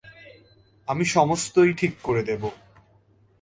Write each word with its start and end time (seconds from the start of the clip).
আমি 0.87 1.05
সমস্তই 1.05 1.73
ঠিক 1.73 1.93
করে 2.03 2.23
দেব। 2.23 2.49